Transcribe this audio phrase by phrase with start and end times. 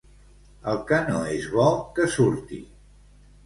[0.71, 1.67] El que no és bo,
[2.01, 2.63] que surti.